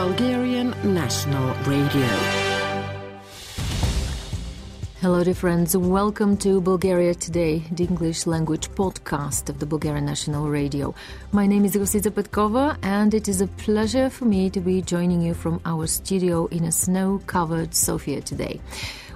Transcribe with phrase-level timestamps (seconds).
[0.00, 2.08] Bulgarian National Radio.
[5.02, 5.76] Hello, dear friends.
[5.76, 10.94] Welcome to Bulgaria Today, the English language podcast of the Bulgarian National Radio.
[11.32, 15.20] My name is Rosica Petkova, and it is a pleasure for me to be joining
[15.20, 18.58] you from our studio in a snow covered Sofia today.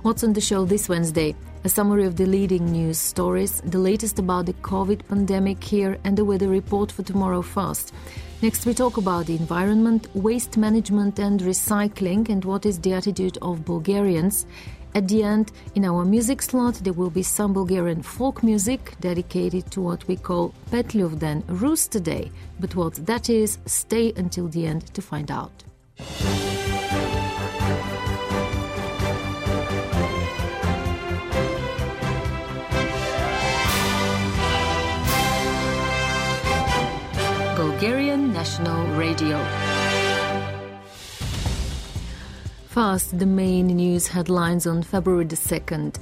[0.04, 1.34] What's on the show this Wednesday?
[1.64, 6.14] A summary of the leading news stories, the latest about the COVID pandemic here, and
[6.14, 7.94] the weather report for tomorrow first.
[8.42, 13.38] Next, we talk about the environment, waste management, and recycling, and what is the attitude
[13.40, 14.44] of Bulgarians.
[14.94, 19.70] At the end, in our music slot, there will be some Bulgarian folk music dedicated
[19.70, 22.30] to what we call Petlyovden Rooster Day.
[22.60, 25.64] But what that is, stay until the end to find out.
[38.44, 39.44] Bulgarian National Radio.
[42.68, 45.96] First, the main news headlines on February the 2nd.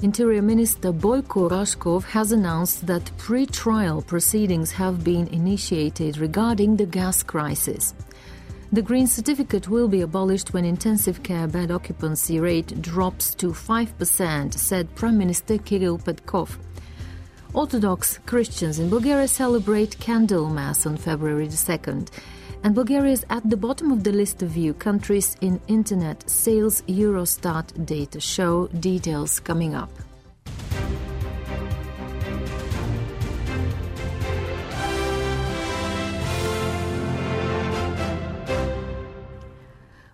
[0.00, 6.86] Interior Minister Boyko Rashkov has announced that pre trial proceedings have been initiated regarding the
[6.86, 7.94] gas crisis.
[8.70, 14.54] The green certificate will be abolished when intensive care bed occupancy rate drops to 5%,
[14.54, 16.58] said Prime Minister Kirill Petkov.
[17.54, 22.08] Orthodox Christians in Bulgaria celebrate Candlemas on February the 2nd
[22.62, 26.82] and Bulgaria is at the bottom of the list of EU countries in internet sales
[26.82, 29.90] Eurostat data show details coming up.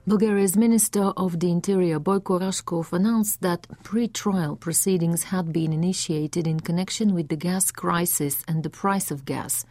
[0.07, 6.61] Bulgaria's Minister of the Interior Boyko Rashkov announced that pre-trial proceedings had been initiated in
[6.61, 9.65] connection with the gas crisis and the price of gas.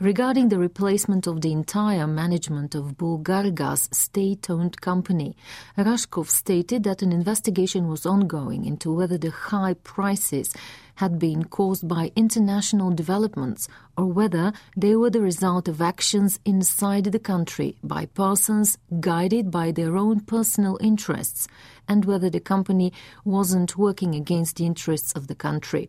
[0.00, 5.36] Regarding the replacement of the entire management of Bulgargas state-owned company,
[5.78, 10.52] Rashkov stated that an investigation was ongoing into whether the high prices
[10.96, 17.04] had been caused by international developments or whether they were the result of actions inside
[17.04, 21.46] the country by persons guided by their own personal interests
[21.86, 22.92] and whether the company
[23.24, 25.88] wasn't working against the interests of the country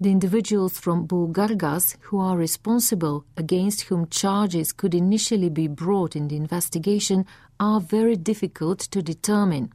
[0.00, 6.28] the individuals from Bulgargas who are responsible, against whom charges could initially be brought in
[6.28, 7.26] the investigation,
[7.58, 9.70] are very difficult to determine.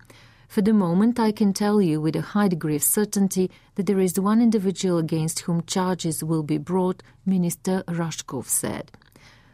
[0.47, 3.99] For the moment, I can tell you with a high degree of certainty that there
[3.99, 8.91] is one individual against whom charges will be brought, Minister Rashkov said.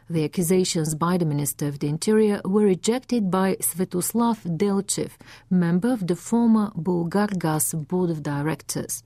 [0.08, 5.12] The accusations by the Minister of the Interior were rejected by Svetoslav Delchev,
[5.50, 9.02] member of the former Bulgargas Board of Directors.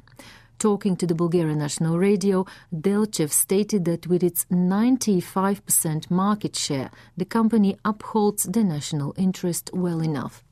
[0.58, 7.26] Talking to the Bulgarian National Radio, Delchev stated that with its 95% market share, the
[7.26, 10.42] company upholds the national interest well enough.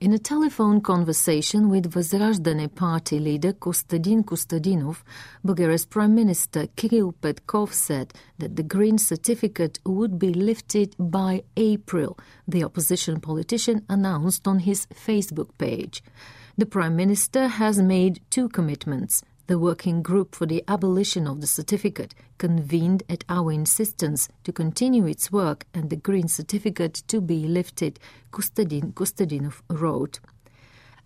[0.00, 5.02] In a telephone conversation with Vozrajdane party leader Kostadin Kostadinov,
[5.44, 12.18] Bulgaria's Prime Minister Kirill Petkov said that the green certificate would be lifted by April,
[12.48, 16.02] the opposition politician announced on his Facebook page.
[16.60, 19.22] The Prime Minister has made two commitments.
[19.46, 25.06] The Working Group for the Abolition of the Certificate convened at our insistence to continue
[25.06, 27.98] its work and the Green Certificate to be lifted,
[28.30, 30.20] Kostadin Kostadinov wrote.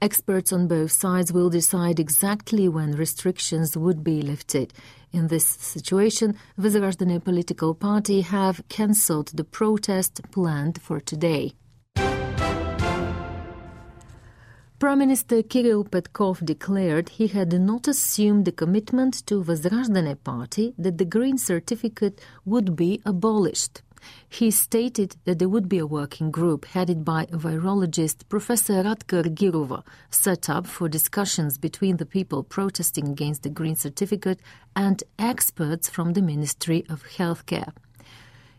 [0.03, 4.72] Experts on both sides will decide exactly when restrictions would be lifted.
[5.12, 11.53] In this situation, Vozrajdane political party have cancelled the protest planned for today.
[14.84, 20.99] Prime Minister Kirill Petkov declared he had not assumed the commitment to Vozrajdane party that
[20.99, 23.81] the green certificate would be abolished.
[24.28, 29.84] He stated that there would be a working group headed by virologist Professor Radka Argirova,
[30.10, 34.41] set up for discussions between the people protesting against the green certificate
[34.77, 37.72] and experts from the Ministry of Healthcare.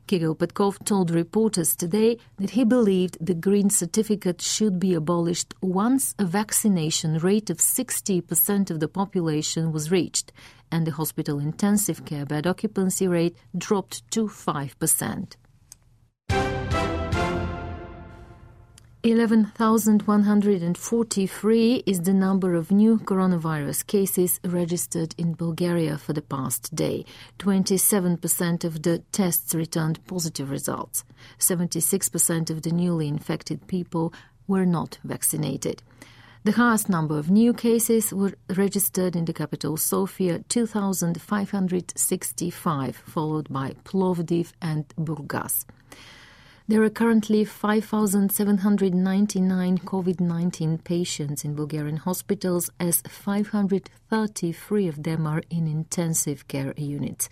[0.07, 6.13] Kirill Petkov told reporters today that he believed the green certificate should be abolished once
[6.19, 10.31] a vaccination rate of 60% of the population was reached
[10.71, 15.35] and the hospital intensive care bed occupancy rate dropped to 5%.
[19.05, 27.05] 11,143 is the number of new coronavirus cases registered in Bulgaria for the past day.
[27.37, 31.03] 27% of the tests returned positive results.
[31.37, 34.11] 76% of the newly infected people
[34.47, 35.83] were not vaccinated.
[36.43, 43.75] The highest number of new cases were registered in the capital Sofia, 2,565, followed by
[43.83, 45.65] Plovdiv and Burgas.
[46.67, 55.43] There are currently 5,799 COVID 19 patients in Bulgarian hospitals, as 533 of them are
[55.51, 57.29] in intensive care units.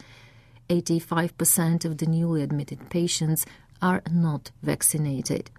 [0.69, 3.47] 85% of the newly admitted patients
[3.81, 5.49] are not vaccinated.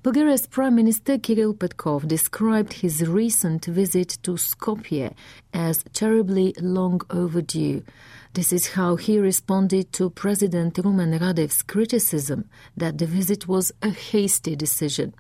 [0.03, 5.13] Bulgaria's Prime Minister Kirill Petkov described his recent visit to Skopje
[5.53, 7.83] as terribly long overdue.
[8.33, 13.89] This is how he responded to President Rumen Radev's criticism that the visit was a
[13.89, 15.13] hasty decision.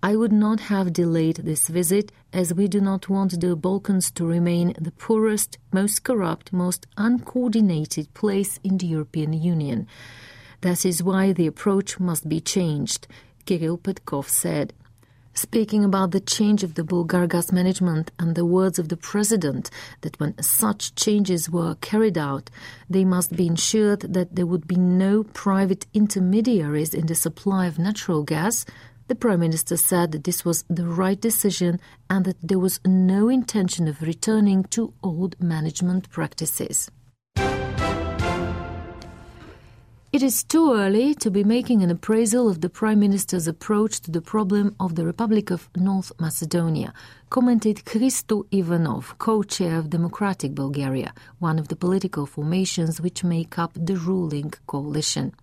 [0.00, 4.24] I would not have delayed this visit as we do not want the Balkans to
[4.24, 9.88] remain the poorest, most corrupt, most uncoordinated place in the European Union.
[10.60, 13.08] That is why the approach must be changed,
[13.44, 14.72] Kirill Petkov said.
[15.34, 19.68] Speaking about the change of the Bulgargas management and the words of the president
[20.02, 22.50] that when such changes were carried out,
[22.88, 27.78] they must be ensured that there would be no private intermediaries in the supply of
[27.78, 28.64] natural gas,
[29.08, 33.30] the Prime Minister said that this was the right decision and that there was no
[33.30, 36.90] intention of returning to old management practices.
[40.10, 44.10] It is too early to be making an appraisal of the Prime Minister's approach to
[44.10, 46.92] the problem of the Republic of North Macedonia,
[47.28, 53.58] commented Hristo Ivanov, co chair of Democratic Bulgaria, one of the political formations which make
[53.58, 55.34] up the ruling coalition.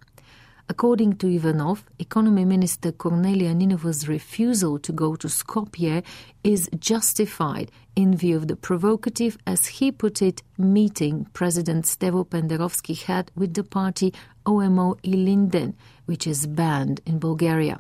[0.68, 6.04] According to Ivanov, Economy Minister Cornelia Ninova's refusal to go to Skopje
[6.44, 13.00] is justified in view of the provocative, as he put it, meeting President Stevo Pendarovski
[13.04, 14.12] had with the party
[14.48, 15.76] OMO Ilinden,
[16.08, 17.80] which is banned in Bulgaria.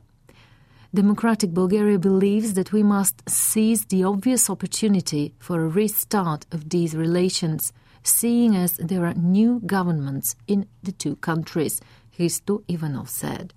[0.93, 6.95] Democratic Bulgaria believes that we must seize the obvious opportunity for a restart of these
[6.95, 7.73] relations,
[8.03, 11.81] seeing as there are new governments in the two countries
[12.17, 13.53] Hristo Ivanov said.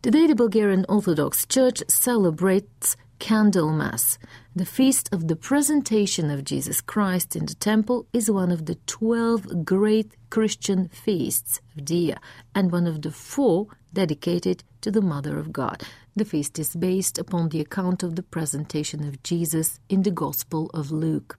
[0.00, 4.16] Today, the Bulgarian Orthodox Church celebrates Candlemas.
[4.54, 8.76] The feast of the presentation of Jesus Christ in the temple is one of the
[8.86, 12.16] 12 great Christian feasts of the year
[12.54, 15.82] and one of the four dedicated to the Mother of God.
[16.14, 20.70] The feast is based upon the account of the presentation of Jesus in the Gospel
[20.72, 21.37] of Luke.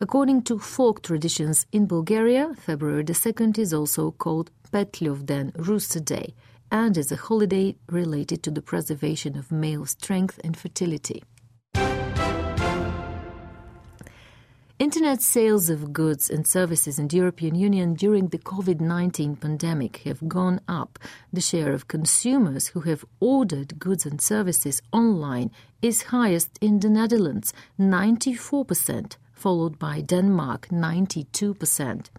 [0.00, 6.34] According to folk traditions in Bulgaria, February the 2nd is also called Petlyovden, Rooster Day,
[6.70, 11.24] and is a holiday related to the preservation of male strength and fertility.
[14.78, 19.96] Internet sales of goods and services in the European Union during the COVID 19 pandemic
[20.04, 21.00] have gone up.
[21.32, 25.50] The share of consumers who have ordered goods and services online
[25.82, 32.10] is highest in the Netherlands, 94%, followed by Denmark 92%.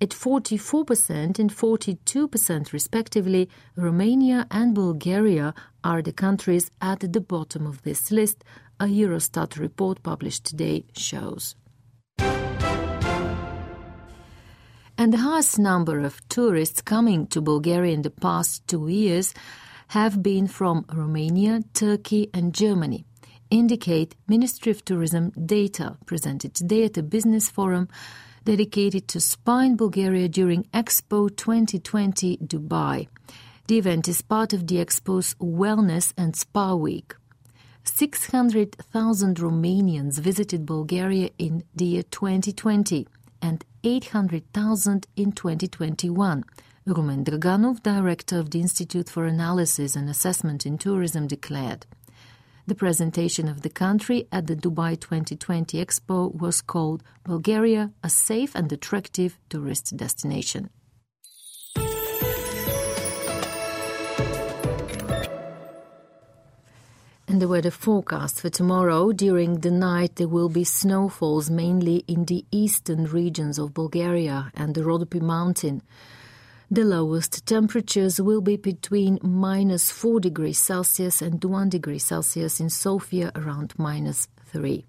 [0.00, 7.82] At 44% and 42% respectively, Romania and Bulgaria are the countries at the bottom of
[7.82, 8.44] this list,
[8.80, 11.54] a Eurostat report published today shows.
[14.96, 19.34] And the highest number of tourists coming to Bulgaria in the past two years
[19.88, 23.04] have been from Romania, Turkey, and Germany
[23.50, 27.88] indicate Ministry of Tourism data presented today at a business forum
[28.44, 33.08] dedicated to spa in Bulgaria during Expo 2020 Dubai.
[33.66, 37.14] The event is part of the Expo's Wellness and Spa Week.
[37.84, 43.06] 600,000 Romanians visited Bulgaria in the year 2020
[43.40, 46.44] and 800,000 in 2021.
[46.86, 51.86] Rumen Draganov, director of the Institute for Analysis and Assessment in Tourism, declared.
[52.66, 58.54] The presentation of the country at the Dubai 2020 Expo was called Bulgaria, a safe
[58.54, 60.70] and attractive tourist destination.
[67.28, 72.24] And the weather forecast for tomorrow during the night there will be snowfalls mainly in
[72.24, 75.82] the eastern regions of Bulgaria and the Rhodope mountain.
[76.74, 82.68] The lowest temperatures will be between minus 4 degrees Celsius and 1 degree Celsius in
[82.68, 84.84] Sofia around minus 3.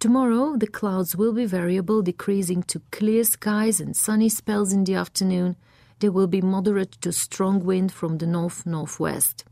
[0.00, 4.94] Tomorrow, the clouds will be variable, decreasing to clear skies and sunny spells in the
[4.94, 5.56] afternoon.
[5.98, 9.44] There will be moderate to strong wind from the north northwest.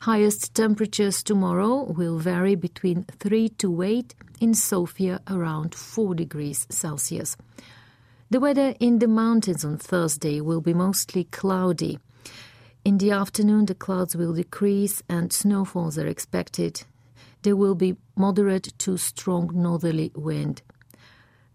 [0.00, 7.36] Highest temperatures tomorrow will vary between 3 to 8, in Sofia around 4 degrees Celsius.
[8.32, 11.98] The weather in the mountains on Thursday will be mostly cloudy.
[12.84, 16.84] In the afternoon, the clouds will decrease and snowfalls are expected.
[17.42, 20.62] There will be moderate to strong northerly wind.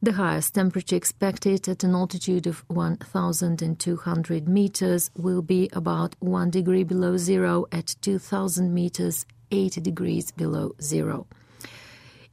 [0.01, 6.84] The highest temperature expected at an altitude of 1,200 meters will be about 1 degree
[6.84, 11.25] below zero at 2,000 meters, 8 degrees below zero.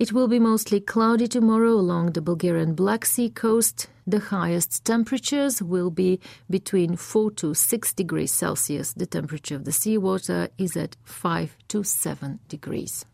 [0.01, 3.87] It will be mostly cloudy tomorrow along the Bulgarian Black Sea coast.
[4.07, 6.19] The highest temperatures will be
[6.51, 8.93] between 4 to 6 degrees Celsius.
[8.95, 13.05] The temperature of the seawater is at 5 to 7 degrees.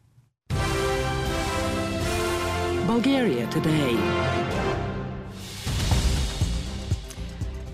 [2.86, 3.96] Bulgaria today.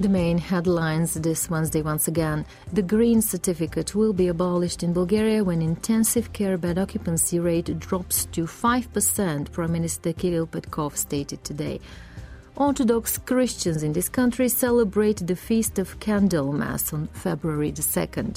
[0.01, 2.45] The main headlines this Wednesday once again.
[2.73, 8.25] The green certificate will be abolished in Bulgaria when intensive care bed occupancy rate drops
[8.33, 11.81] to 5%, Prime Minister Kirill Petkov stated today.
[12.57, 18.37] Orthodox Christians in this country celebrate the Feast of Candlemas on February the 2nd.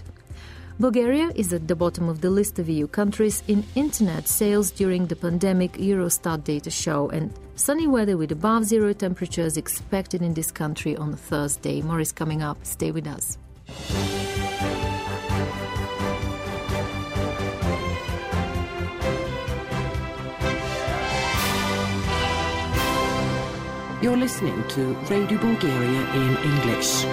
[0.79, 5.05] Bulgaria is at the bottom of the list of EU countries in internet sales during
[5.05, 10.51] the pandemic Eurostat data show, and sunny weather with above zero temperatures expected in this
[10.51, 11.83] country on Thursday.
[11.83, 12.57] More is coming up.
[12.63, 13.38] Stay with us.
[24.07, 27.03] You're listening to Radio Bulgaria in English.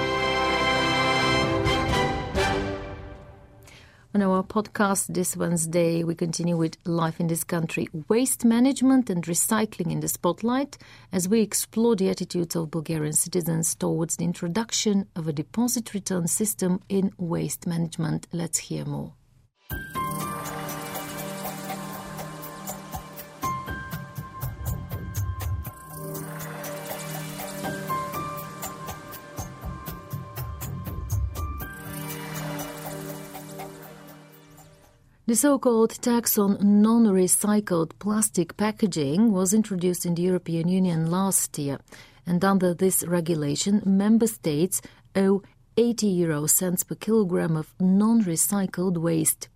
[4.14, 9.24] On our podcast this Wednesday, we continue with Life in this Country waste management and
[9.24, 10.78] recycling in the spotlight
[11.10, 16.28] as we explore the attitudes of Bulgarian citizens towards the introduction of a deposit return
[16.28, 18.28] system in waste management.
[18.30, 19.14] Let's hear more.
[35.34, 41.10] The so called tax on non recycled plastic packaging was introduced in the European Union
[41.10, 41.80] last year,
[42.24, 44.80] and under this regulation, member states
[45.16, 45.42] owe
[45.76, 49.48] 80 euro cents per kilogram of non recycled waste.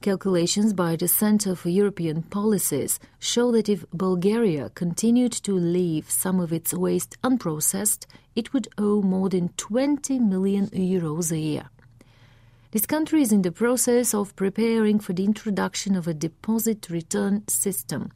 [0.00, 6.38] Calculations by the Center for European Policies show that if Bulgaria continued to leave some
[6.38, 8.06] of its waste unprocessed,
[8.36, 11.68] it would owe more than 20 million euros a year.
[12.76, 17.48] This country is in the process of preparing for the introduction of a deposit return
[17.48, 18.12] system.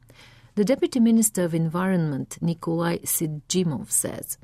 [0.54, 4.36] The Deputy Minister of Environment, Nikolai Sydzhimov, says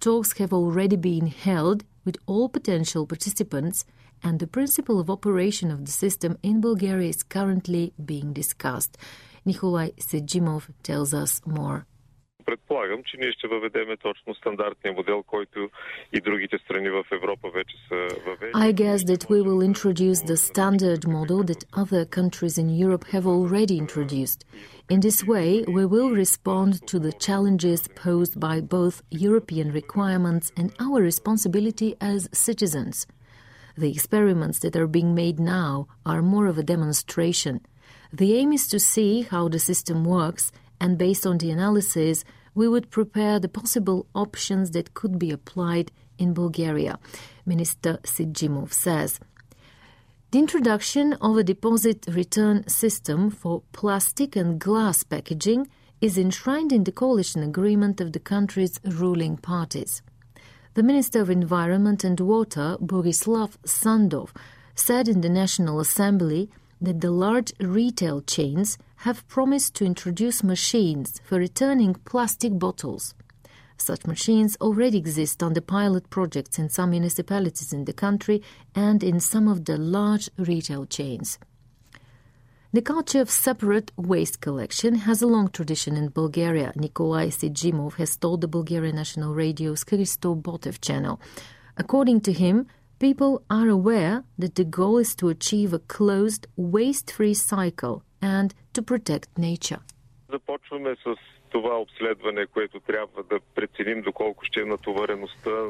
[0.00, 3.84] talks have already been held with all potential participants,
[4.24, 8.98] and the principle of operation of the system in Bulgaria is currently being discussed.
[9.44, 11.86] Nikolai Sydzhimov tells us more
[12.45, 15.69] Предполагам, че ние ще въведеме точно стандартния модел, който
[16.13, 18.51] и другите страни в Европа вече са въвели.
[18.53, 23.25] I guess that we will introduce the standard model that other countries in Europe have
[23.25, 24.39] already introduced.
[24.93, 28.95] In this way, we will respond to the challenges posed by both
[29.29, 32.95] European requirements and our responsibility as citizens.
[33.83, 37.55] The experiments that are being made now are more of a demonstration.
[38.11, 40.45] The aim is to see how the system works
[40.84, 45.90] and based on the analysis, we would prepare the possible options that could be applied
[46.18, 46.98] in Bulgaria,
[47.46, 49.18] Minister Sydzhimov says.
[50.30, 55.68] The introduction of a deposit return system for plastic and glass packaging
[56.02, 60.02] is enshrined in the coalition agreement of the country's ruling parties.
[60.74, 64.32] The Minister of Environment and Water, Borislav Sandov,
[64.74, 71.20] said in the National Assembly that the large retail chains have promised to introduce machines
[71.24, 73.14] for returning plastic bottles.
[73.76, 78.42] Such machines already exist on the pilot projects in some municipalities in the country
[78.74, 81.38] and in some of the large retail chains.
[82.72, 88.16] The culture of separate waste collection has a long tradition in Bulgaria, Nikolai Sydzhimov has
[88.16, 91.20] told the Bulgarian National Radio's Hristo Botev channel.
[91.76, 92.66] According to him,
[92.98, 98.54] people are aware that the goal is to achieve a closed, waste free cycle and
[98.74, 99.80] to protect nature.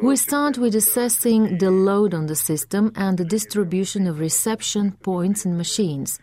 [0.03, 5.45] We start with assessing the load on the system and the distribution of reception points
[5.45, 6.19] and machines.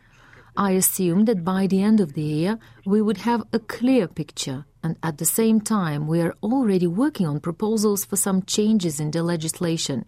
[0.58, 4.66] I assume that by the end of the year we would have a clear picture,
[4.84, 9.12] and at the same time, we are already working on proposals for some changes in
[9.12, 10.06] the legislation.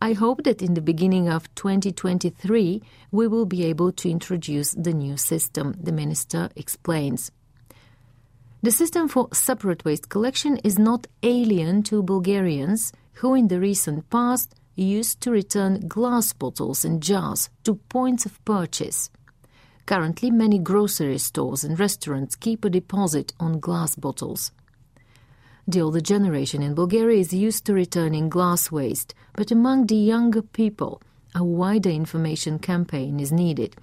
[0.00, 4.92] I hope that in the beginning of 2023 we will be able to introduce the
[4.92, 7.32] new system, the minister explains.
[8.62, 14.08] The system for separate waste collection is not alien to Bulgarians who in the recent
[14.08, 19.10] past used to return glass bottles and jars to points of purchase.
[19.86, 24.52] Currently, many grocery stores and restaurants keep a deposit on glass bottles.
[25.70, 30.40] The older generation in Bulgaria is used to returning glass waste, but among the younger
[30.40, 31.02] people,
[31.34, 33.76] a wider information campaign is needed.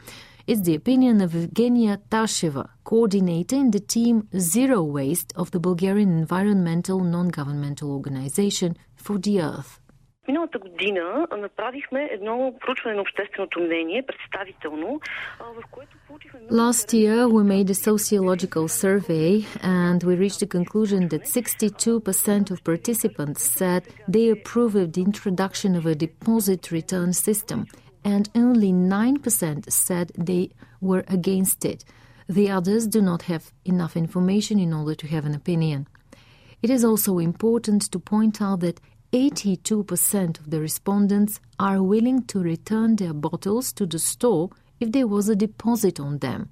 [0.48, 6.18] It's the opinion of Evgenia Tasheva, coordinator in the team Zero Waste of the Bulgarian
[6.18, 9.80] environmental non-governmental organization For the Earth.
[10.29, 15.01] Миналата година направихме едно проучване на общественото мнение, представително,
[15.41, 16.41] в което получихме...
[16.41, 22.57] Last year we made a sociological survey and we reached the conclusion that 62% of
[22.65, 23.83] participants said
[24.15, 27.59] they approve of the introduction of a deposit return system
[28.13, 30.45] and only 9% said they
[30.89, 31.81] were against it.
[32.39, 35.81] The others do not have enough information in order to have an opinion.
[36.63, 38.81] It is also important to point out that
[39.16, 44.50] 82% of the respondents are willing to return their bottles to the store
[44.82, 46.50] if there was a deposit on them.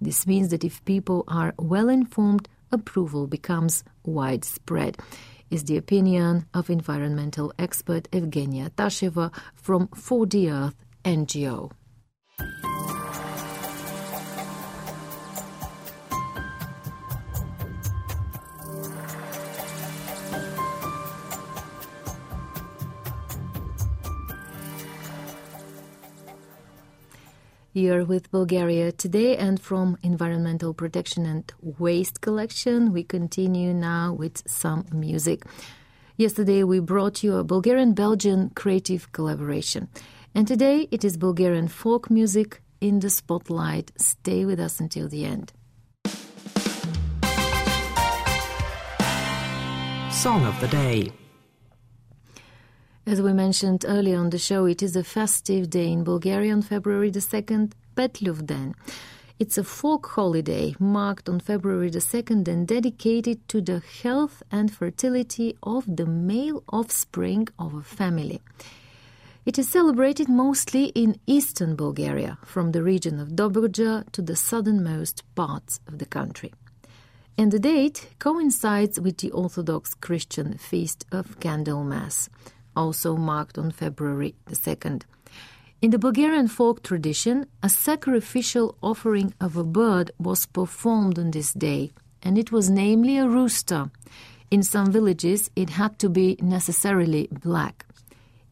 [0.00, 4.98] This means that if people are well informed, approval becomes widespread,
[5.50, 10.74] is the opinion of environmental expert Evgenia Tasheva from For the Earth
[11.04, 11.70] NGO.
[27.80, 34.42] You're with Bulgaria today, and from Environmental Protection and Waste Collection, we continue now with
[34.46, 35.44] some music.
[36.18, 39.88] Yesterday, we brought you a Bulgarian Belgian creative collaboration,
[40.34, 43.92] and today it is Bulgarian folk music in the spotlight.
[43.96, 45.54] Stay with us until the end.
[50.12, 51.12] Song of the Day.
[53.10, 56.62] As we mentioned earlier on the show, it is a festive day in Bulgaria on
[56.62, 58.74] February the 2nd, Petlyovden.
[59.40, 64.72] It's a folk holiday marked on February the 2nd and dedicated to the health and
[64.72, 68.40] fertility of the male offspring of a family.
[69.44, 75.24] It is celebrated mostly in eastern Bulgaria, from the region of Dobruja to the southernmost
[75.34, 76.52] parts of the country.
[77.36, 82.28] And the date coincides with the Orthodox Christian feast of Candlemas
[82.76, 85.02] also marked on February the 2nd.
[85.82, 91.52] In the Bulgarian folk tradition, a sacrificial offering of a bird was performed on this
[91.54, 93.90] day, and it was namely a rooster.
[94.50, 97.86] In some villages, it had to be necessarily black.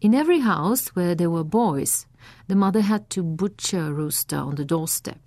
[0.00, 2.06] In every house where there were boys,
[2.46, 5.18] the mother had to butcher a rooster on the doorstep.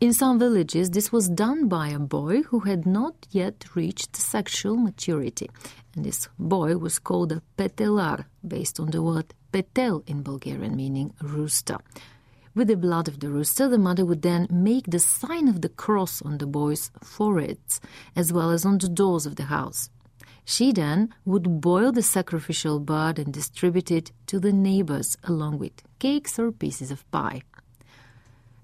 [0.00, 4.76] In some villages, this was done by a boy who had not yet reached sexual
[4.76, 5.48] maturity,
[5.94, 11.14] and this boy was called a petelar, based on the word petel in Bulgarian, meaning
[11.22, 11.78] rooster.
[12.54, 15.68] With the blood of the rooster, the mother would then make the sign of the
[15.68, 17.80] cross on the boy's foreheads,
[18.14, 19.90] as well as on the doors of the house.
[20.44, 25.82] She then would boil the sacrificial bird and distribute it to the neighbors along with
[25.98, 27.42] cakes or pieces of pie.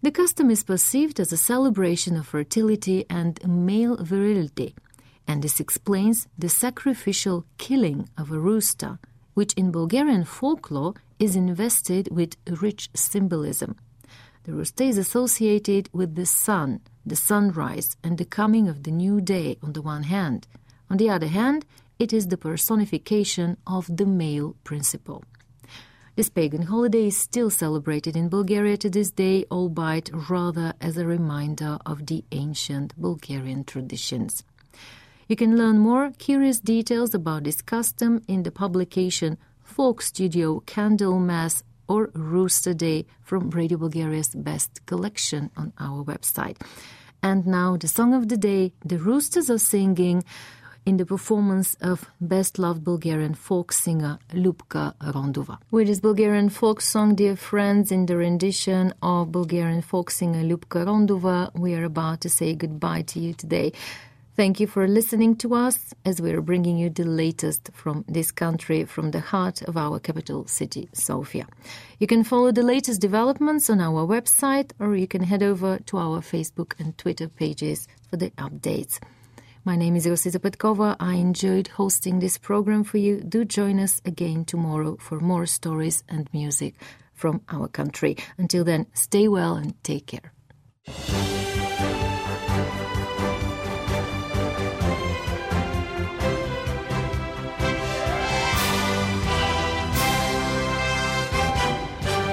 [0.02, 4.74] The custom is perceived as a celebration of fertility and male virility,
[5.28, 8.98] and this explains the sacrificial killing of a rooster,
[9.34, 13.76] which in Bulgarian folklore is invested with rich symbolism.
[14.44, 19.20] The rooster is associated with the sun, the sunrise, and the coming of the new
[19.20, 20.48] day on the one hand.
[20.88, 21.66] On the other hand,
[21.98, 25.24] it is the personification of the male principle.
[26.20, 31.06] This pagan holiday is still celebrated in Bulgaria to this day, albeit rather as a
[31.06, 34.44] reminder of the ancient Bulgarian traditions.
[35.28, 41.18] You can learn more curious details about this custom in the publication Folk Studio Candle
[41.18, 46.58] Mass or Rooster Day from Radio Bulgaria's best collection on our website.
[47.22, 50.22] And now, the song of the day the roosters are singing
[50.86, 55.58] in the performance of best loved Bulgarian folk singer Lubka Rondova.
[55.70, 60.84] With his Bulgarian folk song, dear friends, in the rendition of Bulgarian folk singer Lubka
[60.86, 63.72] Rondova, we are about to say goodbye to you today.
[64.36, 68.30] Thank you for listening to us as we are bringing you the latest from this
[68.32, 71.46] country, from the heart of our capital city, Sofia.
[71.98, 75.98] You can follow the latest developments on our website or you can head over to
[75.98, 78.98] our Facebook and Twitter pages for the updates.
[79.62, 80.96] My name is Rosita Petkova.
[80.98, 83.20] I enjoyed hosting this program for you.
[83.20, 86.76] Do join us again tomorrow for more stories and music
[87.12, 88.16] from our country.
[88.38, 90.32] Until then, stay well and take care.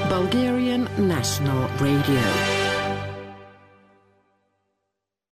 [0.09, 2.56] Bulgarian National Radio.